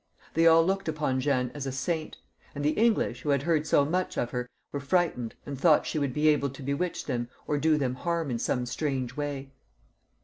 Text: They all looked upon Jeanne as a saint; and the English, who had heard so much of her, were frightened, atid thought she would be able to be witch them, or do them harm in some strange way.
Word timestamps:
They 0.33 0.47
all 0.47 0.65
looked 0.65 0.89
upon 0.89 1.19
Jeanne 1.19 1.51
as 1.53 1.67
a 1.67 1.71
saint; 1.71 2.17
and 2.55 2.65
the 2.65 2.71
English, 2.71 3.21
who 3.21 3.29
had 3.29 3.43
heard 3.43 3.67
so 3.67 3.85
much 3.85 4.17
of 4.17 4.31
her, 4.31 4.49
were 4.71 4.79
frightened, 4.79 5.35
atid 5.45 5.59
thought 5.59 5.85
she 5.85 5.99
would 5.99 6.11
be 6.11 6.27
able 6.29 6.49
to 6.49 6.63
be 6.63 6.73
witch 6.73 7.05
them, 7.05 7.29
or 7.45 7.59
do 7.59 7.77
them 7.77 7.93
harm 7.93 8.31
in 8.31 8.39
some 8.39 8.65
strange 8.65 9.15
way. 9.15 9.51